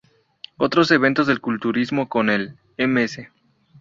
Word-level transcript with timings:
Otros 0.57 0.89
eventos 0.89 1.27
de 1.27 1.37
culturismo 1.37 2.09
como 2.09 2.31
el 2.31 2.57
Ms. 2.79 3.19